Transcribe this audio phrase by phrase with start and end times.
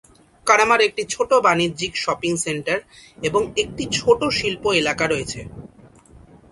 [0.47, 2.77] কারামার একটি ছোট বাণিজ্যিক শপিং সেন্টার
[3.21, 5.39] এবং একটি ছোট শিল্প এলাকা রয়েছে।